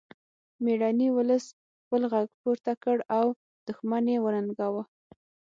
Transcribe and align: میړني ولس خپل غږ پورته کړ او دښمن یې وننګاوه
میړني 0.63 1.07
ولس 1.17 1.45
خپل 1.81 2.01
غږ 2.13 2.27
پورته 2.41 2.71
کړ 2.83 2.97
او 3.17 3.25
دښمن 3.67 4.05
یې 4.13 4.17
وننګاوه 4.25 4.83